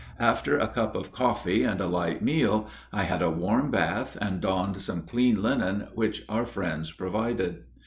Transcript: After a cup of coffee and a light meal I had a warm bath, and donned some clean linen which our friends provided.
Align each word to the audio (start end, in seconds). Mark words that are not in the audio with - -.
After 0.19 0.57
a 0.57 0.67
cup 0.67 0.95
of 0.95 1.11
coffee 1.11 1.61
and 1.61 1.79
a 1.79 1.85
light 1.85 2.23
meal 2.23 2.67
I 2.91 3.03
had 3.03 3.21
a 3.21 3.29
warm 3.29 3.69
bath, 3.69 4.17
and 4.19 4.41
donned 4.41 4.81
some 4.81 5.03
clean 5.03 5.39
linen 5.39 5.89
which 5.93 6.23
our 6.27 6.47
friends 6.47 6.91
provided. 6.91 7.61